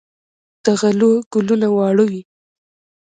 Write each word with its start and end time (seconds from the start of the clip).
د 0.63 0.65
غلو 0.79 1.11
ګلونه 1.31 1.67
واړه 1.75 2.03
وي. 2.11 2.21